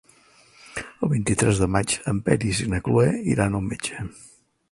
[1.07, 4.09] El vint-i-tres de maig en Peris i na Cloè iran al metge.